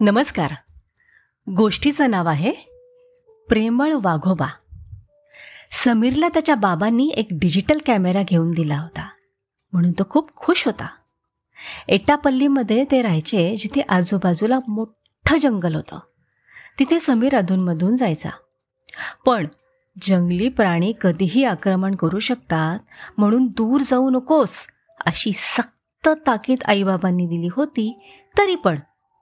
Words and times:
नमस्कार. 0.00 0.52
गोष्टीचं 1.56 2.10
नाव 2.10 2.28
आहे 2.28 2.52
प्रेमळ 3.48 3.92
वाघोबा. 4.02 4.46
समीरला 5.72 6.28
त्याच्या 6.28 6.54
बाबांनी 6.54 7.14
एक 7.16 7.28
डिजिटल 7.32 7.78
कॅमेरा 7.86 8.22
घेऊन 8.22 8.50
दिला 8.50 8.78
होता. 8.78 9.08
म्हणून 9.72 9.92
तो 9.92 10.02
खूप 10.10 10.36
खुश 10.36 10.66
होता. 10.66 10.86
एटापल्लीमध्ये 11.88 12.84
ते 12.90 13.02
राहायचे 13.02 13.56
जिथे 13.56 13.80
आजूबाजूला 13.80 14.58
मोठं 14.68 15.36
जंगल 15.36 15.74
होतं. 15.74 15.98
तिथे 16.78 17.00
समीर 17.00 17.36
अधूनमधून 17.36 17.96
जायचा. 17.96 18.30
पण 19.26 19.46
जंगली 20.02 20.48
प्राणी 20.48 20.92
कधीही 21.00 21.44
आक्रमण 21.44 21.94
करू 21.94 22.18
शकतात 22.18 22.78
म्हणून 23.18 23.46
दूर 23.46 23.80
जाऊ 23.80 24.10
नकोस 24.10 24.56
अशी 25.06 25.30
सक्त 25.34 26.08
ताकीद 26.26 26.58
आईबाबांनी 26.66 27.26
दिली 27.26 27.48
होती 27.52 27.98
तरी 28.38 28.54
पण 28.54 28.78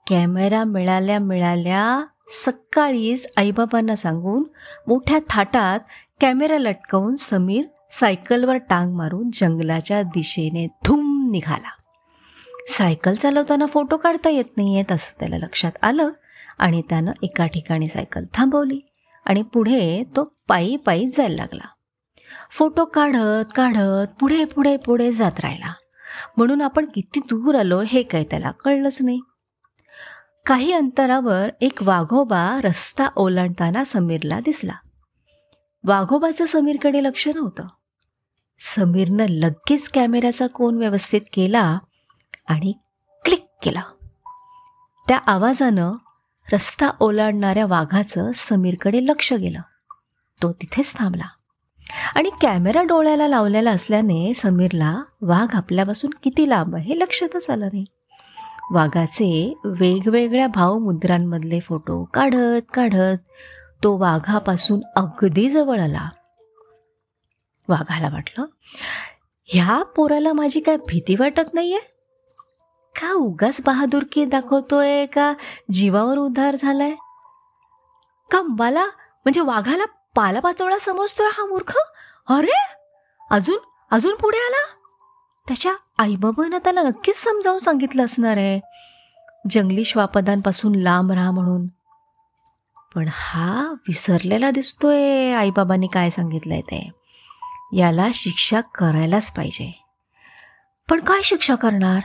कॅमेरा 0.07 0.63
मिळाल्या 0.63 1.19
मिळाल्या 1.19 2.05
सकाळीच 2.27 3.27
आईबाबांना 3.37 3.95
सांगून 3.95 4.43
मोठ्या 4.87 5.19
थाटात 5.29 5.79
कॅमेरा 6.21 6.57
लटकवून 6.57 7.15
समीर 7.15 7.63
सायकलवर 7.89 8.55
टांग 8.55 8.93
मारून 8.93 9.29
जंगलाच्या 9.33 10.01
दिशेने 10.01 10.67
धूम 10.85 11.31
निघाला. 11.31 11.69
सायकल 12.67 13.15
चालवताना 13.15 13.65
फोटो 13.65 13.97
काढता 13.97 14.29
येत 14.29 14.57
नाही 14.57 14.73
आहेत 14.73 14.91
असं 14.91 15.19
त्याला 15.19 15.37
लक्षात 15.37 15.71
आलं 15.81 16.09
आणि 16.57 16.81
त्यानं 16.89 17.11
एका 17.21 17.45
ठिकाणी 17.45 17.87
सायकल 17.87 18.23
थांबवली 18.33 18.79
आणि 19.25 19.41
पुढे 19.41 20.03
तो 20.15 20.33
पायी 20.47 20.75
पायी 20.75 21.07
जायला 21.07 21.35
लागला. 21.35 21.67
फोटो 22.51 22.85
काढत 22.85 23.45
काढत 23.55 24.07
पुढे 24.19 24.45
पुढे 24.45 24.77
पुढे 24.77 25.11
जात 25.11 25.39
राहिला. 25.39 25.73
म्हणून 26.37 26.61
आपण 26.61 26.85
किती 26.85 27.19
दूर 27.19 27.55
आलो 27.55 27.81
हे 27.87 28.03
काही 28.03 28.25
त्याला 28.29 28.51
कळलंच 28.51 28.97
नाही. 29.01 29.19
काही 30.45 30.71
अंतरावर 30.71 31.49
एक 31.61 31.83
वाघोबा 31.83 32.61
रस्ता 32.63 33.07
ओलांडताना 33.15 33.83
समीरला 33.83 34.39
दिसला. 34.39 34.73
वाघोबाचं 35.83 36.45
समीरकडे 36.45 37.03
लक्ष 37.03 37.27
नव्हतं. 37.27 37.67
समीरनं 38.59 39.25
लगेच 39.29 39.89
कॅमेऱ्याचा 39.89 40.47
कोन 40.47 40.77
व्यवस्थित 40.77 41.21
केला 41.33 41.79
आणि 42.47 42.73
क्लिक 43.25 43.45
केला. 43.63 43.81
त्या 45.07 45.17
आवाजानं 45.17 45.93
रस्ता 46.53 46.89
ओलांडणाऱ्या 46.99 47.65
वाघाचं 47.65 48.31
समीरकडे 48.35 49.05
लक्ष 49.05 49.33
गेलं. 49.33 49.61
तो 50.43 50.51
तिथेच 50.51 50.93
थांबला 50.95 51.27
आणि 52.15 52.29
कॅमेरा 52.41 52.83
डोळ्याला 52.83 53.27
लावलेला 53.27 53.71
असल्याने 53.71 54.33
समीरला 54.33 55.03
वाघ 55.21 55.55
आपल्यापासून 55.55 56.11
किती 56.23 56.49
लांब 56.49 56.75
आहे 56.75 56.93
हे 56.93 56.99
लक्षातच 56.99 57.49
आलं 57.49 57.65
नाही. 57.65 57.85
वाघाचे 58.71 59.53
वेगवेगळ्या 59.65 60.47
भावमुद्रांमधले 60.47 61.59
फोटो 61.59 62.03
काढत 62.03 62.61
काढत 62.73 63.17
तो 63.83 63.97
वाघापासून 63.97 64.79
अगदी 64.95 65.49
जवळ 65.49 65.79
आला. 65.79 66.09
वाघाला 67.69 68.09
वाटलं 68.09 68.45
ह्या 69.45 69.83
पोराला 69.83 70.33
माझी 70.33 70.59
काय 70.59 70.77
भीती 70.77 71.15
वाटत 71.19 71.53
नाहीये? 71.53 71.79
का 72.95 73.13
उगाच 73.13 73.61
बहादुरकी 73.65 74.25
दाखवतोय? 74.25 75.05
का 75.05 75.33
जीवावर 75.71 76.17
उद्धार 76.17 76.55
झालाय? 76.55 76.91
का 78.31 78.41
मला 78.41 78.85
म्हणजे 78.85 79.41
वाघाला 79.41 79.85
पालापाचोळा 80.15 80.77
समजतोय 80.79 81.27
हा 81.33 81.45
मूर्ख? 81.45 81.77
अरे 82.29 82.75
अजून 83.31 83.57
अजून 83.91 84.15
पुढे 84.15 84.37
आला? 84.37 84.84
त्याच्या 85.47 85.73
आईबाबांना 85.97 86.57
त्याला 86.57 86.81
नक्कीच 86.81 87.15
समजावून 87.15 87.59
सांगितलं 87.59 88.05
असणार 88.05 88.37
आहे. 88.37 88.59
जंगली 89.51 89.85
श्वापदांपासून 89.85 90.75
लांब 90.75 91.11
राहा 91.11 91.31
म्हणून. 91.31 91.67
पण 92.95 93.09
हा 93.11 93.73
विसरलेला 93.87 94.51
दिसतोय 94.51 95.33
आईबाबांनी 95.33 95.87
काय 95.87 96.09
सांगितलंय 96.09 96.61
ते. 96.61 96.91
याला 97.73 98.07
शिक्षा 98.13 98.61
करायलाच 98.61 99.31
पाहिजे. 99.31 99.85
पण 100.89 100.99
काय 100.99 101.21
शिक्षा 101.21 101.55
करणार? 101.55 101.99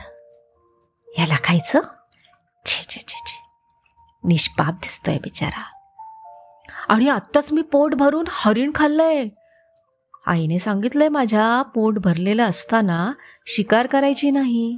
याला 1.17 1.35
खायचं? 1.43 1.79
छे 2.65 2.83
छे 2.89 2.99
छे 3.07 3.21
छे. 3.27 3.45
निष्पाप 4.23 4.73
दिसतोय 4.73 5.17
बिचारा. 5.17 5.63
आणि 6.89 7.09
आत्ताच 7.09 7.51
मी 7.51 7.61
पोट 7.61 7.95
भरून 7.95 8.25
हरिण 8.29 8.71
खाल्लंय. 8.75 9.27
आईने 10.25 10.59
सांगितलंय 10.59 11.09
माझ्या 11.09 11.61
पोट 11.61 11.97
भरलेलं 11.99 12.43
असताना 12.43 13.11
शिकार 13.47 13.87
करायची 13.87 14.31
नाही. 14.31 14.77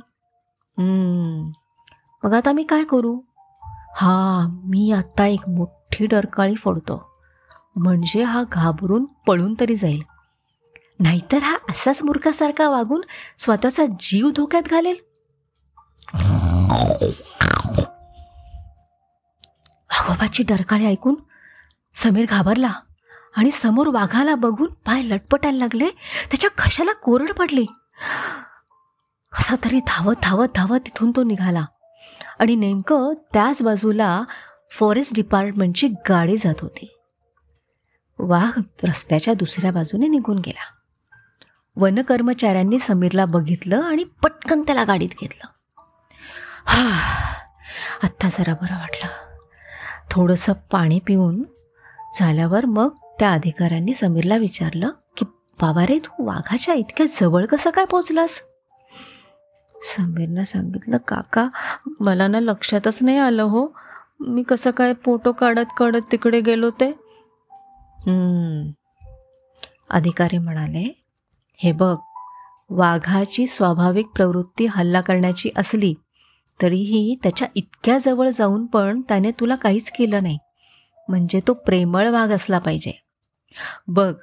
मग 2.24 2.34
आता 2.34 2.52
मी 2.52 2.64
काय 2.64 2.84
करू? 2.84 3.20
हा 3.96 4.48
मी 4.64 4.92
आत्ता 4.92 5.26
एक 5.26 5.50
मोठी 5.50 6.06
डरकाळी 6.06 6.56
फोडतो. 6.56 7.02
म्हणजे 7.76 8.24
हा 8.24 8.44
घाबरून 8.52 9.06
पळून 9.28 9.54
तरी 9.60 9.76
जाईल. 9.76 10.02
नाहीतर 11.00 11.44
हा 11.44 11.58
असाच 11.70 12.02
मूर्खासारखा 12.04 12.70
वागून 12.70 13.02
स्वतःचा 13.38 13.86
जीव 14.00 14.30
धोक्यात 14.36 14.68
घालेल. 14.72 14.98
भगोबाची 19.92 20.44
डरकाळी 20.44 20.86
ऐकून 20.86 21.16
समीर 21.96 22.26
घाबरला. 22.30 22.72
आणि 23.38 23.52
समोर 23.52 23.88
वाघाला 23.88 24.36
बघून 24.36 24.74
पाय 24.74 25.02
लटपटायला 25.02 25.58
लागले. 25.58 25.90
त्याच्या 26.30 26.50
घशाला 26.58 26.94
कोरड 26.94 27.32
पडली. 27.32 27.66
कसा 29.32 29.56
तरी 29.64 29.80
धावत 29.88 30.16
धावत 30.24 30.48
धावत 30.56 30.80
तिथून 30.80 31.12
तो 31.12 31.24
निघाला. 31.24 31.66
आणि 32.40 32.56
नेमकं 32.56 33.14
त्याच 33.34 33.62
बाजूला 33.62 34.24
फॉरेस्ट 34.72 35.14
डिपार्टमेंटची 35.16 35.88
गाडी 35.88 36.38
जात 36.38 36.62
होती. 36.62 36.98
वाघ 38.20 38.62
रस्त्याच्या 38.84 39.34
दुसऱ्या 39.34 39.72
बाजूने 39.72 40.08
निघून 40.08 40.40
गेला. 40.40 40.74
वनकर्मचाऱ्यांनी 41.76 42.80
समीरला 42.80 43.26
बघितलं 43.26 43.82
आणि 43.82 44.04
पटकन 44.04 44.62
त्याला 44.62 44.84
गाडीत 44.84 45.10
घेतलं. 45.22 45.48
हा 46.66 47.14
आत्ता 48.04 48.28
जरा 48.30 48.54
बरं 48.54 48.80
वाटलं. 48.80 49.08
थोडंसं 50.12 50.54
पाणी 50.54 51.00
पिऊन 51.00 51.44
झाल्यावर 52.20 52.66
मग 52.66 52.90
त्या 53.20 53.32
अधिकाऱ्यांनी 53.34 53.94
समीरला 53.94 54.38
विचारलं 54.38 54.90
की 55.18 55.26
बाबा 55.60 55.86
रे 55.86 55.98
तू 56.00 56.26
वाघाच्या 56.26 56.74
इतक्या 56.76 57.06
जवळ 57.20 57.46
कसं 57.46 57.70
काय 57.70 57.86
पोचलास 57.86 58.42
समीरनं 59.76 60.44
सांगितलं 60.44 60.98
काका 61.08 61.48
मला 62.00 62.28
ना 62.28 62.40
लक्षातच 62.40 63.02
नाही 63.02 63.18
आलं 63.18 63.44
हो. 63.44 63.66
मी 64.20 64.44
कसं 64.44 64.72
काय 64.72 64.94
फोटो 65.06 65.32
काढत 65.32 65.74
काढत 65.78 66.12
तिकडे 66.12 66.40
गेलो 66.42 66.70
ते? 66.80 66.92
अधिकारी 69.90 70.38
म्हणाले 70.38 70.84
हे 71.60 71.72
बघ 71.72 71.96
वाघाची 72.70 73.46
स्वाभाविक 73.48 74.08
प्रवृत्ती 74.16 74.66
हल्ला 74.66 75.02
करण्याची 75.02 75.50
असली 75.58 75.94
तरीही 76.60 77.16
त्याच्या 77.24 77.48
इतक्या 77.56 77.98
जवळ 77.98 78.30
जाऊन 78.30 78.66
पण 78.66 79.02
त्याने 79.02 79.32
तुला 79.40 79.56
काहीच 79.56 79.92
केलं 79.92 80.24
नाही. 80.24 80.38
म्हणजे 81.10 81.40
तो 81.48 81.54
प्रेमळ 81.66 82.10
वाघ 82.10 82.32
असला 82.32 82.60
पाहिजे. 82.60 82.92
बघ 83.88 84.14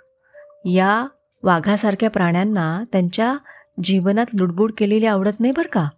या 0.64 1.06
वाघासारख्या 1.42 2.10
प्राण्यांना 2.10 2.84
त्यांच्या 2.92 3.36
जीवनात 3.84 4.26
लुडबुड 4.38 4.72
केलेली 4.78 5.06
आवडत 5.06 5.40
नाही 5.40 5.52
बरं 5.52 5.68
का? 5.68 5.88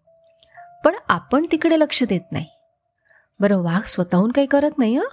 पण 0.84 0.94
आपण 1.08 1.46
तिकडे 1.52 1.78
लक्ष 1.78 2.04
देत 2.04 2.32
नाही. 2.32 2.46
बरं 3.40 3.62
वाघ 3.62 3.82
स्वतःहून 3.86 4.32
काही 4.32 4.46
करत 4.46 4.78
नाही 4.78 4.96
हं? 4.96 5.04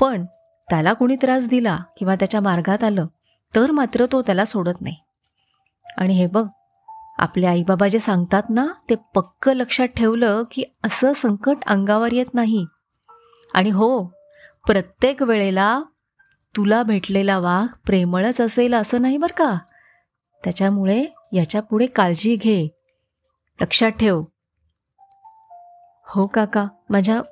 पण 0.00 0.24
त्याला 0.70 0.92
कोणी 0.92 1.16
त्रास 1.16 1.48
दिला 1.48 1.78
किंवा 1.98 2.14
त्याच्या 2.14 2.40
मार्गात 2.40 2.84
आलं 2.84 3.06
तर 3.54 3.70
मात्र 3.70 4.06
तो 4.12 4.22
त्याला 4.22 4.44
सोडत 4.44 4.80
नाही. 4.80 4.96
आणि 5.96 6.14
हे 6.14 6.26
बघ 6.26 6.46
आपले 7.18 7.46
आईबाबा 7.46 7.88
जे 7.88 7.98
सांगतात 7.98 8.42
ना 8.48 8.66
ते 8.90 8.94
पक्क 9.14 9.48
लक्षात 9.48 9.88
ठेवलं 9.88 10.42
की 10.50 10.64
असं 10.84 11.12
संकट 11.12 11.56
अंगावर 11.66 12.12
येत 12.12 12.34
नाही. 12.34 12.66
आणि 13.54 13.70
हो 13.70 14.04
प्रत्येक 14.66 15.22
वेळेला 15.22 15.82
तुला 16.56 16.82
भेटलेला 16.82 17.38
वाघ 17.38 17.66
प्रेमळच 17.86 18.40
असेल 18.40 18.74
असं 18.74 19.02
नाही 19.02 19.16
बरं 19.16 19.34
का? 19.36 19.58
त्याच्यामुळे 20.44 21.06
याच्यापुढे 21.32 21.86
काळजी 21.86 22.36
घे. 22.36 22.68
लक्षात 23.62 23.90
ठेव. 23.90 24.22
हो 26.06 26.26
काका 26.26 26.66
माझ्या 26.90 27.22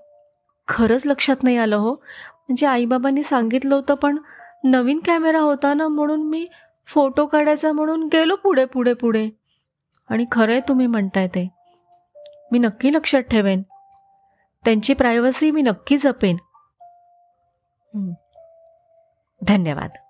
खरंच 0.69 1.06
लक्षात 1.06 1.37
नाही 1.43 1.56
आलं 1.56 1.76
हो. 1.76 1.94
म्हणजे 1.94 2.67
आईबाबांनी 2.67 3.22
सांगितलं 3.22 3.75
होतं 3.75 3.94
पण 3.94 4.19
नवीन 4.64 4.99
कॅमेरा 4.99 5.40
होता 5.40 5.75
ना 5.75 5.88
म्हणून 5.88 6.22
मी 6.22 6.46
फोटो 6.87 7.26
काढायचा 7.26 7.72
म्हणून 7.72 8.08
गेलो 8.12 8.37
पुढे 8.37 8.64
पुढे 8.64 8.93
पुढे. 8.93 9.31
आणि 10.11 10.25
खरं 10.32 10.52
आहे 10.52 10.61
तुम्ही 10.69 10.87
म्हणताय 10.87 11.28
ते. 11.28 11.49
मी 12.52 12.58
नक्की 12.58 12.93
लक्षात 12.93 13.22
ठेवेन. 13.22 13.62
त्यांची 14.64 14.94
प्रायव्हसी 14.94 15.50
मी 15.50 15.62
नक्की 15.62 15.96
जपेन. 15.96 16.37
धन्यवाद. 19.45 20.10